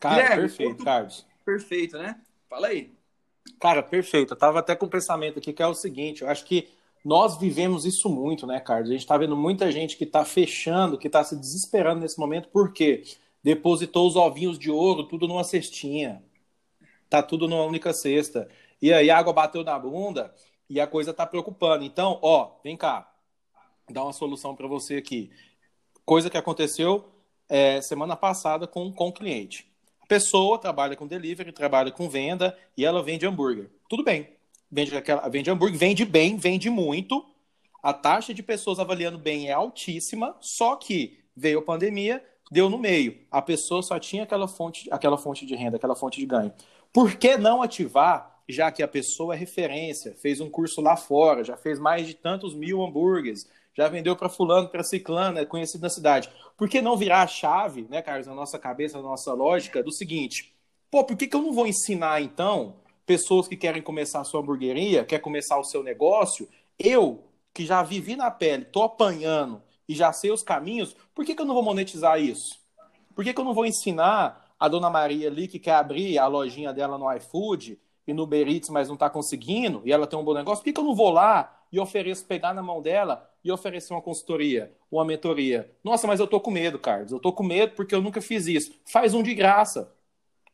Cara, 0.01 0.15
Guilherme, 0.15 0.43
perfeito, 0.43 0.69
outro... 0.71 0.85
Carlos. 0.85 1.27
Perfeito, 1.45 1.99
né? 1.99 2.19
Fala 2.49 2.69
aí. 2.69 2.95
Cara, 3.61 3.83
perfeito. 3.83 4.33
Eu 4.33 4.39
tava 4.39 4.61
até 4.61 4.75
com 4.75 4.87
um 4.87 4.89
pensamento 4.89 5.39
aqui 5.39 5.53
que 5.53 5.63
é 5.63 5.67
o 5.67 5.75
seguinte, 5.75 6.23
eu 6.23 6.31
acho 6.31 6.47
que 6.47 6.71
nós 7.05 7.37
vivemos 7.39 7.85
isso 7.85 8.09
muito, 8.09 8.47
né, 8.47 8.59
Carlos? 8.61 8.89
A 8.89 8.93
gente 8.93 9.03
está 9.03 9.19
vendo 9.19 9.37
muita 9.37 9.71
gente 9.71 9.99
que 9.99 10.05
está 10.05 10.25
fechando, 10.25 10.97
que 10.97 11.07
está 11.07 11.23
se 11.23 11.37
desesperando 11.37 12.01
nesse 12.01 12.19
momento, 12.19 12.49
porque 12.49 13.05
depositou 13.43 14.09
os 14.09 14.17
ovinhos 14.17 14.59
de 14.59 14.71
ouro 14.71 15.05
tudo 15.05 15.29
numa 15.29 15.45
cestinha. 15.45 16.25
Tá 17.11 17.23
tudo 17.23 17.47
numa 17.47 17.65
única 17.65 17.93
cesta. 17.93 18.49
E 18.81 18.91
aí 18.91 19.11
a 19.11 19.19
água 19.19 19.35
bateu 19.35 19.63
na 19.63 19.79
bunda 19.79 20.35
e 20.69 20.81
a 20.81 20.87
coisa 20.87 21.13
tá 21.13 21.27
preocupando. 21.27 21.85
Então, 21.85 22.19
ó, 22.23 22.53
vem 22.65 22.75
cá. 22.75 23.13
Dá 23.91 24.03
uma 24.03 24.15
solução 24.15 24.57
para 24.57 24.67
você 24.67 24.97
aqui. 24.97 25.31
Coisa 26.05 26.29
que 26.29 26.37
aconteceu 26.37 27.09
é, 27.49 27.81
semana 27.81 28.15
passada 28.15 28.67
com, 28.67 28.93
com 28.93 29.09
o 29.09 29.13
cliente. 29.13 29.67
A 30.01 30.07
pessoa 30.07 30.59
trabalha 30.59 30.95
com 30.95 31.07
delivery, 31.07 31.51
trabalha 31.51 31.91
com 31.91 32.09
venda 32.09 32.57
e 32.77 32.85
ela 32.85 33.03
vende 33.03 33.27
hambúrguer. 33.27 33.71
Tudo 33.89 34.05
bem. 34.05 34.29
Vende, 34.71 34.95
aquela, 34.97 35.29
vende 35.29 35.51
hambúrguer, 35.51 35.79
vende 35.79 36.05
bem, 36.05 36.37
vende 36.37 36.69
muito. 36.69 37.25
A 37.83 37.93
taxa 37.93 38.35
de 38.35 38.43
pessoas 38.43 38.79
avaliando 38.79 39.19
bem 39.19 39.49
é 39.49 39.53
altíssima, 39.53 40.37
só 40.41 40.77
que 40.77 41.21
veio 41.35 41.61
a 41.61 41.63
pandemia, 41.63 42.23
deu 42.51 42.69
no 42.69 42.79
meio. 42.79 43.19
A 43.31 43.41
pessoa 43.41 43.83
só 43.83 43.99
tinha 43.99 44.25
aquela 44.25 44.47
fonte, 44.47 44.89
aquela 44.91 45.17
fonte 45.17 45.47
de 45.47 45.55
renda, 45.55 45.77
aquela 45.77 45.97
fonte 45.97 46.21
de 46.21 46.27
ganho. 46.27 46.53
Por 46.93 47.17
que 47.17 47.37
não 47.37 47.63
ativar, 47.63 48.43
já 48.49 48.71
que 48.71 48.83
a 48.83 48.89
pessoa 48.89 49.35
é 49.35 49.39
referência, 49.39 50.15
fez 50.21 50.41
um 50.41 50.51
curso 50.51 50.81
lá 50.81 50.97
fora, 50.97 51.43
já 51.43 51.57
fez 51.57 51.79
mais 51.79 52.07
de 52.07 52.15
tantos 52.15 52.55
mil 52.55 52.83
hambúrgueres, 52.83 53.49
já 53.77 53.89
vendeu 53.89 54.15
para 54.15 54.29
fulano, 54.29 54.69
para 54.69 54.85
ciclano, 54.85 55.39
é 55.39 55.45
conhecido 55.45 55.83
na 55.83 55.91
cidade. 55.91 56.31
Por 56.57 56.69
que 56.69 56.81
não 56.81 56.97
virar 56.97 57.23
a 57.23 57.27
chave, 57.27 57.87
né, 57.91 58.01
Carlos, 58.01 58.27
na 58.27 58.35
nossa 58.35 58.59
cabeça, 58.59 58.99
na 58.99 59.03
nossa 59.03 59.33
lógica, 59.33 59.83
do 59.83 59.93
seguinte: 59.93 60.55
pô, 60.91 61.05
por 61.05 61.17
que, 61.17 61.27
que 61.27 61.35
eu 61.35 61.43
não 61.43 61.53
vou 61.53 61.67
ensinar, 61.67 62.23
então, 62.23 62.77
pessoas 63.05 63.49
que 63.49 63.57
querem 63.57 63.83
começar 63.83 64.21
a 64.21 64.25
sua 64.25 64.41
hamburgueria, 64.41 65.05
quer 65.05 65.19
começar 65.19 65.59
o 65.59 65.65
seu 65.65 65.83
negócio, 65.83 66.49
eu, 66.79 67.25
que 67.53 67.67
já 67.67 67.83
vivi 67.83 68.17
na 68.17 68.31
pele, 68.31 68.65
tô 68.65 68.83
apanhando 68.83 69.61
e 69.89 69.95
já 69.95 70.13
sei 70.13 70.31
os 70.31 70.43
caminhos, 70.43 70.97
por 71.15 71.25
que, 71.25 71.35
que 71.35 71.43
eu 71.43 71.47
não 71.47 71.55
vou 71.55 71.63
monetizar 71.63 72.21
isso? 72.21 72.59
Por 73.15 73.25
que, 73.25 73.35
que 73.35 73.41
eu 73.41 73.45
não 73.45 73.55
vou 73.55 73.67
ensinar 73.67 74.55
a 74.59 74.69
dona 74.69 74.89
Maria 74.89 75.29
ali 75.29 75.47
que 75.47 75.59
quer 75.59 75.75
abrir 75.75 76.19
a 76.19 76.27
lojinha 76.27 76.73
dela 76.73 76.97
no 76.97 77.13
iFood 77.13 77.79
e 78.07 78.13
no 78.13 78.23
Uber 78.23 78.49
Eats, 78.49 78.71
mas 78.71 78.89
não 78.89 78.95
está 78.95 79.11
conseguindo, 79.11 79.83
e 79.85 79.93
ela 79.93 80.07
tem 80.07 80.19
um 80.19 80.25
bom 80.25 80.35
negócio, 80.35 80.63
por 80.63 80.65
que, 80.65 80.73
que 80.73 80.81
eu 80.81 80.85
não 80.85 80.95
vou 80.95 81.11
lá 81.11 81.54
e 81.71 81.79
ofereço 81.81 82.27
pegar 82.27 82.55
na 82.55 82.63
mão 82.63 82.81
dela 82.81 83.31
e 83.45 83.53
oferecer 83.53 83.93
uma 83.93 84.03
consultoria, 84.03 84.73
uma 84.91 85.05
mentoria. 85.05 85.71
Nossa, 85.83 86.07
mas 86.07 86.19
eu 86.19 86.27
tô 86.27 86.41
com 86.41 86.51
medo, 86.51 86.79
Carlos. 86.79 87.13
Eu 87.13 87.21
tô 87.21 87.33
com 87.33 87.43
medo 87.43 87.75
porque 87.75 87.95
eu 87.95 88.01
nunca 88.01 88.21
fiz 88.21 88.47
isso. 88.47 88.73
Faz 88.87 89.13
um 89.13 89.23
de 89.23 89.35
graça. 89.35 89.93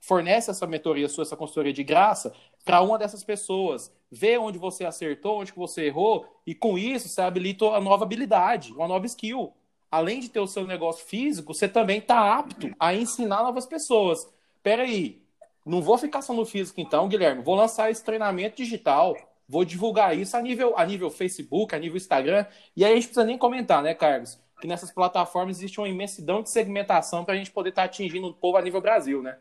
Fornece 0.00 0.50
essa 0.50 0.66
mentoria 0.66 1.08
sua, 1.08 1.22
essa 1.22 1.36
consultoria 1.36 1.72
de 1.72 1.84
graça 1.84 2.34
para 2.64 2.80
uma 2.80 2.98
dessas 2.98 3.22
pessoas. 3.22 3.92
Vê 4.10 4.38
onde 4.38 4.58
você 4.58 4.84
acertou, 4.84 5.40
onde 5.40 5.52
você 5.52 5.86
errou 5.86 6.26
e 6.46 6.54
com 6.54 6.76
isso 6.76 7.08
você 7.08 7.20
habilita 7.20 7.66
a 7.66 7.80
nova 7.80 8.04
habilidade, 8.04 8.72
uma 8.72 8.88
nova 8.88 9.06
skill. 9.06 9.52
Além 9.90 10.20
de 10.20 10.28
ter 10.28 10.40
o 10.40 10.46
seu 10.46 10.66
negócio 10.66 11.04
físico, 11.04 11.52
você 11.52 11.68
também 11.68 11.98
está 11.98 12.38
apto 12.38 12.70
a 12.78 12.94
ensinar 12.94 13.42
novas 13.42 13.66
pessoas. 13.66 14.26
Peraí, 14.62 15.20
não 15.66 15.82
vou 15.82 15.98
ficar 15.98 16.22
só 16.22 16.32
no 16.32 16.46
físico 16.46 16.80
então, 16.80 17.08
Guilherme. 17.08 17.42
Vou 17.42 17.54
lançar 17.54 17.90
esse 17.90 18.04
treinamento 18.04 18.56
digital 18.56 19.16
Vou 19.50 19.64
divulgar 19.64 20.16
isso 20.16 20.36
a 20.36 20.40
nível, 20.40 20.78
a 20.78 20.86
nível 20.86 21.10
Facebook, 21.10 21.74
a 21.74 21.78
nível 21.78 21.96
Instagram. 21.96 22.46
E 22.76 22.84
aí 22.84 22.92
a 22.92 22.94
gente 22.94 23.06
precisa 23.06 23.26
nem 23.26 23.36
comentar, 23.36 23.82
né, 23.82 23.92
Carlos? 23.94 24.38
Que 24.60 24.68
nessas 24.68 24.92
plataformas 24.92 25.56
existe 25.56 25.80
uma 25.80 25.88
imensidão 25.88 26.40
de 26.40 26.48
segmentação 26.48 27.24
para 27.24 27.34
a 27.34 27.36
gente 27.36 27.50
poder 27.50 27.70
estar 27.70 27.82
tá 27.82 27.86
atingindo 27.86 28.28
o 28.28 28.32
povo 28.32 28.56
a 28.58 28.62
nível 28.62 28.80
Brasil, 28.80 29.20
né? 29.20 29.38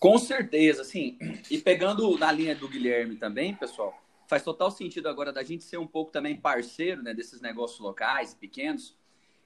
Com 0.00 0.16
certeza, 0.16 0.82
sim. 0.82 1.18
E 1.50 1.58
pegando 1.58 2.16
na 2.16 2.32
linha 2.32 2.54
do 2.54 2.66
Guilherme 2.66 3.16
também, 3.16 3.54
pessoal, 3.54 3.94
faz 4.26 4.42
total 4.42 4.70
sentido 4.70 5.10
agora 5.10 5.30
da 5.30 5.42
gente 5.42 5.62
ser 5.62 5.76
um 5.76 5.86
pouco 5.86 6.10
também 6.10 6.34
parceiro 6.34 7.02
né, 7.02 7.12
desses 7.12 7.42
negócios 7.42 7.80
locais, 7.80 8.32
pequenos. 8.32 8.96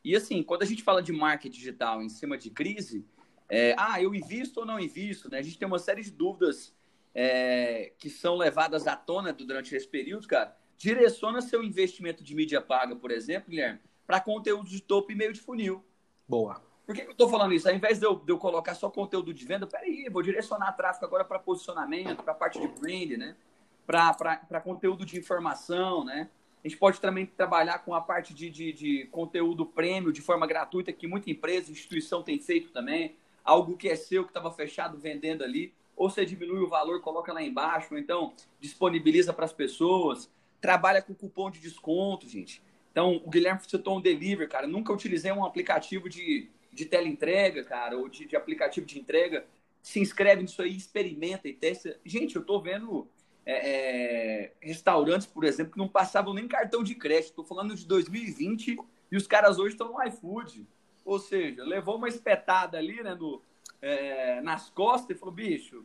E 0.05 0.15
assim, 0.15 0.45
quando 0.45 0.63
a 0.63 0.67
gente 0.67 0.85
fala 0.85 1.03
de 1.03 1.13
marketing 1.13 1.59
digital 1.59 2.01
em 2.01 2.09
cima 2.09 2.39
de 2.39 2.51
crise, 2.51 3.05
é, 3.49 3.75
ah, 3.77 4.01
eu 4.01 4.15
invisto 4.15 4.61
ou 4.61 4.67
não 4.67 4.79
invisto, 4.79 5.29
né? 5.29 5.39
A 5.39 5.43
gente 5.43 5.59
tem 5.59 5.67
uma 5.67 5.81
série 5.81 6.03
de 6.03 6.13
dúvidas 6.13 6.73
é, 7.19 7.95
que 7.99 8.11
são 8.11 8.37
levadas 8.37 8.87
à 8.87 8.95
tona 8.95 9.33
durante 9.33 9.75
esse 9.75 9.89
período, 9.89 10.29
cara, 10.29 10.55
direciona 10.77 11.41
seu 11.41 11.65
investimento 11.65 12.23
de 12.23 12.35
mídia 12.35 12.61
paga, 12.61 12.95
por 12.95 13.11
exemplo, 13.11 13.49
Guilherme, 13.49 13.81
para 14.07 14.21
conteúdo 14.21 14.69
de 14.69 14.83
topo 14.83 15.11
e 15.11 15.15
meio 15.15 15.33
de 15.33 15.41
funil. 15.41 15.83
Boa. 16.29 16.63
Por 16.85 16.95
que 16.95 17.01
eu 17.01 17.13
estou 17.13 17.31
falando 17.31 17.55
isso? 17.55 17.67
Ao 17.67 17.75
invés 17.75 17.99
de 17.99 18.05
eu, 18.05 18.17
de 18.17 18.31
eu, 18.31 18.37
colocar 18.37 18.75
só 18.75 18.91
conteúdo 18.91 19.33
de 19.33 19.47
venda, 19.47 19.67
peraí, 19.67 20.11
vou 20.11 20.23
direcionar 20.23 20.73
tráfego 20.73 21.07
agora 21.07 21.25
para 21.25 21.39
posicionamento, 21.39 22.23
para 22.23 22.35
parte 22.35 22.61
de 22.61 22.69
brand, 22.69 23.19
né? 23.19 23.35
Para 23.87 24.61
conteúdo 24.63 25.07
de 25.07 25.19
informação, 25.19 26.05
né? 26.05 26.29
A 26.63 26.69
gente 26.69 26.79
pode 26.79 27.01
também 27.01 27.25
trabalhar 27.25 27.79
com 27.79 27.95
a 27.95 28.01
parte 28.01 28.35
de, 28.35 28.51
de, 28.51 28.73
de 28.75 29.07
conteúdo 29.07 29.65
prêmio 29.65 30.13
de 30.13 30.21
forma 30.21 30.47
gratuita, 30.47 30.93
que 30.93 31.07
muita 31.07 31.31
empresa, 31.31 31.73
instituição 31.73 32.23
tem 32.23 32.39
feito 32.39 32.71
também. 32.73 33.17
Algo 33.43 33.75
que 33.77 33.89
é 33.89 33.97
seu, 33.97 34.23
que 34.23 34.31
estava 34.31 34.53
fechado, 34.53 34.99
vendendo 34.99 35.43
ali 35.43 35.73
ou 35.97 36.11
você 36.11 36.25
diminui 36.27 36.61
o 36.61 36.69
valor, 36.69 37.01
coloca 37.01 37.33
lá 37.33 37.43
embaixo, 37.43 37.95
ou 37.95 37.99
então 37.99 38.35
disponibiliza 38.61 39.33
para 39.33 39.47
as 39.47 39.53
pessoas, 39.53 40.31
trabalha 40.61 41.01
com 41.01 41.15
cupom 41.15 41.51
de 41.51 41.59
desconto, 41.59 42.29
gente. 42.29 42.63
Então, 42.93 43.21
o 43.25 43.31
Guilherme 43.31 43.61
citou 43.67 43.99
um 43.99 44.01
delivery, 44.01 44.49
cara. 44.49 44.67
Nunca 44.67 44.93
utilizei 44.93 45.33
um 45.33 45.45
aplicativo 45.45 46.09
de, 46.09 46.51
de 46.73 46.85
teleentrega, 46.87 47.65
cara, 47.65 47.97
ou 47.97 48.09
de, 48.09 48.27
de 48.27 48.37
aplicativo 48.37 48.87
de 48.87 48.99
entrega, 48.99 49.47
se 49.83 50.01
inscreve 50.01 50.43
nisso 50.43 50.63
aí, 50.63 50.77
experimenta 50.77 51.49
e 51.49 51.53
testa. 51.53 51.99
Gente, 52.05 52.37
eu 52.37 52.45
tô 52.45 52.61
vendo 52.61 53.09
é, 53.45 53.53
é, 53.71 54.53
restaurantes, 54.61 55.27
por 55.27 55.45
exemplo, 55.45 55.73
que 55.73 55.79
não 55.79 55.89
passavam 55.89 56.35
nem 56.35 56.49
cartão 56.49 56.83
de 56.83 56.95
crédito. 56.95 57.31
Estou 57.31 57.45
falando 57.45 57.75
de 57.75 57.87
2020 57.87 58.77
e 59.13 59.17
os 59.17 59.27
caras 59.27 59.59
hoje 59.59 59.75
estão 59.75 59.93
no 59.93 60.03
iFood. 60.03 60.67
Ou 61.05 61.19
seja, 61.19 61.63
levou 61.63 61.97
uma 61.97 62.09
espetada 62.09 62.79
ali 62.79 63.03
né, 63.03 63.15
no, 63.15 63.41
é, 63.81 64.41
nas 64.41 64.71
costas 64.71 65.17
e 65.17 65.19
falou: 65.19 65.35
bicho, 65.35 65.85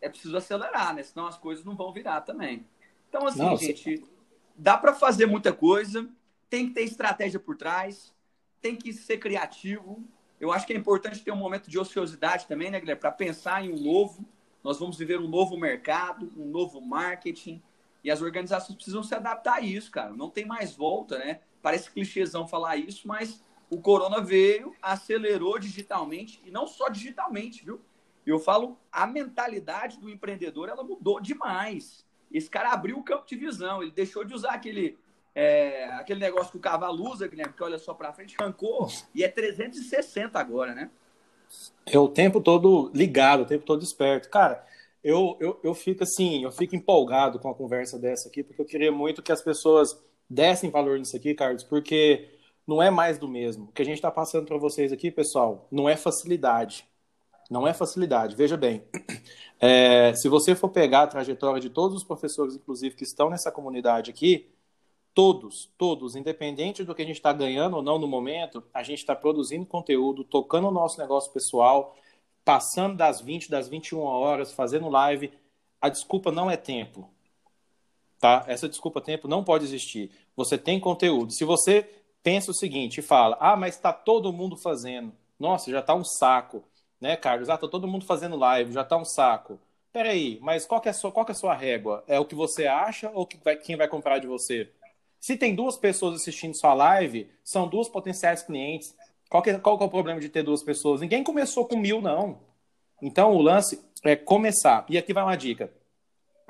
é 0.00 0.08
preciso 0.08 0.36
acelerar, 0.36 0.94
né? 0.94 1.02
Senão 1.02 1.26
as 1.26 1.38
coisas 1.38 1.64
não 1.64 1.74
vão 1.74 1.92
virar 1.92 2.20
também. 2.20 2.66
Então, 3.08 3.26
assim, 3.26 3.42
Nossa. 3.42 3.64
gente, 3.64 4.04
dá 4.56 4.76
para 4.76 4.92
fazer 4.92 5.26
muita 5.26 5.52
coisa, 5.52 6.08
tem 6.50 6.68
que 6.68 6.74
ter 6.74 6.82
estratégia 6.82 7.40
por 7.40 7.56
trás, 7.56 8.14
tem 8.60 8.76
que 8.76 8.92
ser 8.92 9.18
criativo. 9.18 10.02
Eu 10.40 10.52
acho 10.52 10.66
que 10.66 10.72
é 10.72 10.76
importante 10.76 11.22
ter 11.22 11.32
um 11.32 11.36
momento 11.36 11.70
de 11.70 11.78
ociosidade 11.78 12.46
também, 12.46 12.70
né, 12.70 12.80
Guilherme? 12.80 13.00
Para 13.00 13.12
pensar 13.12 13.64
em 13.64 13.72
um 13.72 13.78
novo. 13.78 14.24
Nós 14.62 14.78
vamos 14.78 14.96
viver 14.96 15.18
um 15.20 15.28
novo 15.28 15.56
mercado, 15.56 16.30
um 16.36 16.46
novo 16.46 16.80
marketing. 16.80 17.62
E 18.02 18.10
as 18.10 18.20
organizações 18.20 18.76
precisam 18.76 19.02
se 19.02 19.14
adaptar 19.14 19.54
a 19.54 19.60
isso, 19.60 19.90
cara. 19.90 20.12
Não 20.12 20.28
tem 20.28 20.44
mais 20.44 20.74
volta, 20.74 21.18
né? 21.18 21.40
Parece 21.62 21.90
clichêzão 21.90 22.46
falar 22.46 22.76
isso, 22.76 23.06
mas 23.08 23.42
o 23.74 23.80
corona 23.80 24.20
veio, 24.20 24.74
acelerou 24.80 25.58
digitalmente, 25.58 26.40
e 26.44 26.50
não 26.50 26.66
só 26.66 26.88
digitalmente, 26.88 27.64
viu? 27.64 27.80
Eu 28.24 28.38
falo, 28.38 28.78
a 28.90 29.06
mentalidade 29.06 29.98
do 29.98 30.08
empreendedor, 30.08 30.68
ela 30.68 30.82
mudou 30.82 31.20
demais. 31.20 32.06
Esse 32.32 32.48
cara 32.48 32.70
abriu 32.70 32.96
o 32.98 33.02
campo 33.02 33.26
de 33.26 33.36
visão, 33.36 33.82
ele 33.82 33.90
deixou 33.90 34.24
de 34.24 34.32
usar 34.32 34.52
aquele, 34.52 34.96
é, 35.34 35.86
aquele 35.94 36.20
negócio 36.20 36.52
que 36.52 36.56
o 36.56 36.60
cavalo 36.60 37.10
usa, 37.10 37.26
Guilherme, 37.26 37.52
que 37.52 37.62
olha 37.62 37.78
só 37.78 37.92
para 37.92 38.12
frente, 38.12 38.36
arrancou, 38.38 38.88
e 39.14 39.24
é 39.24 39.28
360 39.28 40.38
agora, 40.38 40.74
né? 40.74 40.90
É 41.84 41.98
o 41.98 42.08
tempo 42.08 42.40
todo 42.40 42.90
ligado, 42.94 43.42
o 43.42 43.46
tempo 43.46 43.64
todo 43.64 43.82
esperto. 43.82 44.30
Cara, 44.30 44.64
eu, 45.02 45.36
eu, 45.40 45.60
eu 45.62 45.74
fico 45.74 46.02
assim, 46.04 46.44
eu 46.44 46.52
fico 46.52 46.74
empolgado 46.74 47.38
com 47.38 47.50
a 47.50 47.54
conversa 47.54 47.98
dessa 47.98 48.28
aqui, 48.28 48.42
porque 48.42 48.62
eu 48.62 48.66
queria 48.66 48.90
muito 48.90 49.22
que 49.22 49.32
as 49.32 49.42
pessoas 49.42 50.00
dessem 50.30 50.70
valor 50.70 50.98
nisso 50.98 51.16
aqui, 51.16 51.34
Carlos, 51.34 51.62
porque 51.62 52.33
não 52.66 52.82
é 52.82 52.90
mais 52.90 53.18
do 53.18 53.28
mesmo. 53.28 53.64
O 53.64 53.72
que 53.72 53.82
a 53.82 53.84
gente 53.84 53.96
está 53.96 54.10
passando 54.10 54.46
para 54.46 54.56
vocês 54.56 54.92
aqui, 54.92 55.10
pessoal, 55.10 55.66
não 55.70 55.88
é 55.88 55.96
facilidade. 55.96 56.86
Não 57.50 57.66
é 57.68 57.74
facilidade. 57.74 58.34
Veja 58.34 58.56
bem, 58.56 58.82
é, 59.60 60.14
se 60.14 60.28
você 60.28 60.54
for 60.54 60.70
pegar 60.70 61.02
a 61.02 61.06
trajetória 61.06 61.60
de 61.60 61.68
todos 61.68 61.96
os 61.96 62.04
professores, 62.04 62.54
inclusive, 62.54 62.94
que 62.94 63.04
estão 63.04 63.28
nessa 63.28 63.52
comunidade 63.52 64.10
aqui, 64.10 64.50
todos, 65.12 65.70
todos, 65.78 66.16
independente 66.16 66.82
do 66.84 66.94
que 66.94 67.02
a 67.02 67.04
gente 67.04 67.16
está 67.16 67.32
ganhando 67.32 67.76
ou 67.76 67.82
não 67.82 67.98
no 67.98 68.08
momento, 68.08 68.64
a 68.72 68.82
gente 68.82 68.98
está 68.98 69.14
produzindo 69.14 69.66
conteúdo, 69.66 70.24
tocando 70.24 70.68
o 70.68 70.72
nosso 70.72 70.98
negócio 70.98 71.32
pessoal, 71.32 71.96
passando 72.44 72.96
das 72.96 73.20
20, 73.20 73.50
das 73.50 73.68
21 73.68 74.00
horas, 74.00 74.52
fazendo 74.52 74.88
live. 74.88 75.32
A 75.80 75.88
desculpa 75.88 76.32
não 76.32 76.50
é 76.50 76.56
tempo. 76.56 77.10
Tá? 78.18 78.44
Essa 78.48 78.68
desculpa 78.68 79.00
tempo 79.00 79.28
não 79.28 79.44
pode 79.44 79.64
existir. 79.64 80.10
Você 80.34 80.56
tem 80.56 80.80
conteúdo. 80.80 81.32
Se 81.32 81.44
você 81.44 81.88
pensa 82.24 82.50
o 82.50 82.54
seguinte 82.54 82.98
e 82.98 83.02
fala: 83.02 83.36
"Ah, 83.38 83.54
mas 83.56 83.76
está 83.76 83.92
todo 83.92 84.32
mundo 84.32 84.56
fazendo". 84.56 85.12
Nossa, 85.38 85.70
já 85.70 85.78
está 85.80 85.94
um 85.94 86.04
saco, 86.04 86.64
né, 87.00 87.16
Carlos? 87.16 87.48
Ah, 87.48 87.58
tá 87.58 87.68
todo 87.68 87.86
mundo 87.86 88.04
fazendo 88.04 88.36
live, 88.36 88.72
já 88.72 88.82
está 88.82 88.96
um 88.96 89.04
saco. 89.04 89.60
Peraí, 89.92 90.40
mas 90.42 90.66
qual 90.66 90.82
é 90.84 90.88
a 90.88 90.92
sua, 90.92 91.12
qual 91.12 91.26
é 91.28 91.30
a 91.30 91.34
sua 91.34 91.54
régua? 91.54 92.02
É 92.08 92.18
o 92.18 92.24
que 92.24 92.34
você 92.34 92.66
acha 92.66 93.10
ou 93.14 93.24
que 93.26 93.36
vai, 93.44 93.56
quem 93.56 93.76
vai 93.76 93.86
comprar 93.86 94.18
de 94.18 94.26
você? 94.26 94.68
Se 95.20 95.36
tem 95.36 95.54
duas 95.54 95.76
pessoas 95.76 96.16
assistindo 96.16 96.54
sua 96.56 96.74
live, 96.74 97.30
são 97.44 97.68
duas 97.68 97.88
potenciais 97.88 98.42
clientes. 98.42 98.94
Qual 99.30 99.42
que, 99.42 99.50
é, 99.50 99.58
qual 99.58 99.78
que 99.78 99.84
é 99.84 99.86
o 99.86 99.90
problema 99.90 100.20
de 100.20 100.28
ter 100.28 100.42
duas 100.42 100.62
pessoas? 100.62 101.00
Ninguém 101.00 101.22
começou 101.22 101.64
com 101.66 101.76
mil, 101.76 102.00
não. 102.02 102.40
Então, 103.00 103.32
o 103.32 103.40
lance 103.40 103.80
é 104.04 104.16
começar. 104.16 104.84
E 104.88 104.98
aqui 104.98 105.12
vai 105.12 105.22
uma 105.22 105.36
dica. 105.36 105.72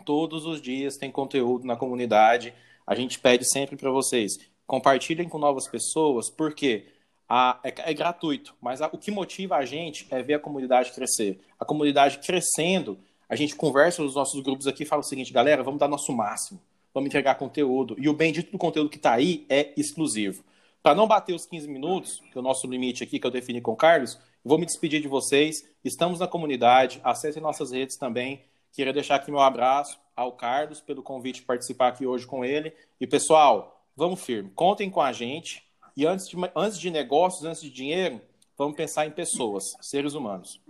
Todos 0.04 0.44
os 0.44 0.60
dias 0.60 0.96
tem 0.96 1.10
conteúdo 1.10 1.66
na 1.66 1.76
comunidade. 1.76 2.54
A 2.86 2.94
gente 2.94 3.18
pede 3.18 3.44
sempre 3.44 3.76
para 3.76 3.90
vocês 3.90 4.38
compartilhem 4.66 5.28
com 5.28 5.38
novas 5.38 5.68
pessoas, 5.68 6.30
porque 6.30 6.86
a, 7.28 7.58
é, 7.64 7.72
é, 7.90 7.94
gratuito, 7.94 8.54
mas 8.60 8.80
a, 8.82 8.86
o 8.86 8.98
que 8.98 9.10
motiva 9.10 9.56
a 9.56 9.64
gente 9.64 10.06
é 10.10 10.22
ver 10.22 10.34
a 10.34 10.38
comunidade 10.38 10.92
crescer. 10.92 11.40
A 11.58 11.64
comunidade 11.64 12.18
crescendo, 12.18 12.98
a 13.28 13.36
gente 13.36 13.56
conversa 13.56 14.02
nos 14.02 14.14
nossos 14.14 14.42
grupos 14.42 14.66
aqui 14.66 14.82
e 14.82 14.86
fala 14.86 15.00
o 15.00 15.04
seguinte, 15.04 15.32
galera, 15.32 15.62
vamos 15.62 15.80
dar 15.80 15.88
nosso 15.88 16.12
máximo, 16.12 16.60
vamos 16.92 17.08
entregar 17.08 17.36
conteúdo. 17.36 17.96
E 17.98 18.08
o 18.08 18.14
bendito 18.14 18.52
do 18.52 18.58
conteúdo 18.58 18.90
que 18.90 18.96
está 18.96 19.14
aí 19.14 19.46
é 19.48 19.72
exclusivo. 19.76 20.44
Para 20.82 20.94
não 20.94 21.06
bater 21.06 21.34
os 21.34 21.46
15 21.46 21.66
minutos, 21.66 22.20
que 22.30 22.36
é 22.36 22.40
o 22.40 22.44
nosso 22.44 22.66
limite 22.66 23.02
aqui, 23.02 23.18
que 23.18 23.26
eu 23.26 23.30
defini 23.30 23.60
com 23.60 23.72
o 23.72 23.76
Carlos, 23.76 24.18
vou 24.44 24.58
me 24.58 24.66
despedir 24.66 25.00
de 25.00 25.08
vocês. 25.08 25.66
Estamos 25.82 26.20
na 26.20 26.28
comunidade, 26.28 27.00
acessem 27.02 27.42
nossas 27.42 27.72
redes 27.72 27.96
também. 27.96 28.42
Queria 28.70 28.92
deixar 28.92 29.14
aqui 29.14 29.30
meu 29.30 29.40
abraço 29.40 29.98
ao 30.14 30.32
Carlos 30.32 30.80
pelo 30.80 31.02
convite 31.02 31.40
de 31.40 31.46
participar 31.46 31.88
aqui 31.88 32.06
hoje 32.06 32.26
com 32.26 32.44
ele. 32.44 32.72
E, 33.00 33.06
pessoal, 33.06 33.73
vamos 33.96 34.22
firme, 34.22 34.50
contem 34.54 34.90
com 34.90 35.00
a 35.00 35.12
gente. 35.12 35.62
E 35.96 36.06
antes 36.06 36.28
de, 36.28 36.36
antes 36.56 36.78
de 36.78 36.90
negócios, 36.90 37.44
antes 37.44 37.62
de 37.62 37.70
dinheiro, 37.70 38.20
vamos 38.58 38.76
pensar 38.76 39.06
em 39.06 39.10
pessoas, 39.10 39.76
seres 39.80 40.14
humanos. 40.14 40.60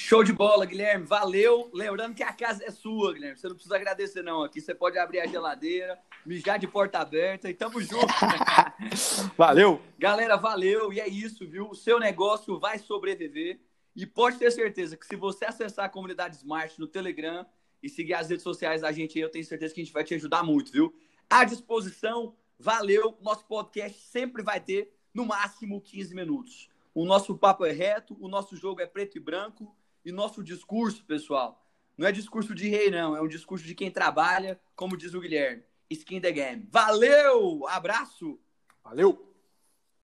Show 0.00 0.22
de 0.22 0.32
bola, 0.32 0.64
Guilherme. 0.64 1.04
Valeu. 1.04 1.68
Lembrando 1.74 2.14
que 2.14 2.22
a 2.22 2.32
casa 2.32 2.64
é 2.64 2.70
sua, 2.70 3.12
Guilherme. 3.12 3.36
Você 3.36 3.48
não 3.48 3.56
precisa 3.56 3.74
agradecer, 3.74 4.22
não. 4.22 4.44
Aqui 4.44 4.60
você 4.60 4.72
pode 4.72 4.96
abrir 4.96 5.18
a 5.18 5.26
geladeira, 5.26 5.98
mijar 6.24 6.56
de 6.56 6.68
porta 6.68 7.00
aberta 7.00 7.50
e 7.50 7.54
tamo 7.54 7.80
junto. 7.80 8.06
valeu. 9.36 9.82
Galera, 9.98 10.36
valeu. 10.36 10.92
E 10.92 11.00
é 11.00 11.08
isso, 11.08 11.44
viu? 11.48 11.68
O 11.68 11.74
seu 11.74 11.98
negócio 11.98 12.60
vai 12.60 12.78
sobreviver. 12.78 13.58
E 13.94 14.06
pode 14.06 14.38
ter 14.38 14.52
certeza 14.52 14.96
que 14.96 15.04
se 15.04 15.16
você 15.16 15.44
acessar 15.44 15.86
a 15.86 15.88
comunidade 15.88 16.36
Smart 16.36 16.78
no 16.78 16.86
Telegram 16.86 17.44
e 17.82 17.88
seguir 17.88 18.14
as 18.14 18.30
redes 18.30 18.44
sociais 18.44 18.82
da 18.82 18.92
gente, 18.92 19.18
eu 19.18 19.28
tenho 19.28 19.44
certeza 19.44 19.74
que 19.74 19.80
a 19.80 19.84
gente 19.84 19.92
vai 19.92 20.04
te 20.04 20.14
ajudar 20.14 20.44
muito, 20.44 20.70
viu? 20.70 20.94
À 21.28 21.44
disposição. 21.44 22.34
Valeu. 22.58 23.16
Nosso 23.20 23.44
podcast 23.46 23.98
sempre 24.08 24.42
vai 24.42 24.60
ter 24.60 24.92
no 25.14 25.24
máximo 25.26 25.80
15 25.80 26.14
minutos. 26.14 26.68
O 26.94 27.04
nosso 27.04 27.36
papo 27.36 27.64
é 27.64 27.72
reto, 27.72 28.16
o 28.20 28.28
nosso 28.28 28.56
jogo 28.56 28.80
é 28.80 28.86
preto 28.86 29.16
e 29.16 29.20
branco 29.20 29.74
e 30.04 30.10
nosso 30.10 30.42
discurso, 30.42 31.04
pessoal, 31.04 31.62
não 31.98 32.06
é 32.06 32.12
discurso 32.12 32.54
de 32.54 32.68
rei, 32.68 32.90
não. 32.90 33.16
É 33.16 33.20
um 33.20 33.26
discurso 33.26 33.66
de 33.66 33.74
quem 33.74 33.90
trabalha, 33.90 34.60
como 34.76 34.96
diz 34.96 35.14
o 35.14 35.20
Guilherme. 35.20 35.64
Skin 35.90 36.20
the 36.20 36.30
game. 36.30 36.68
Valeu! 36.70 37.66
Abraço! 37.66 38.38
Valeu! 38.84 39.27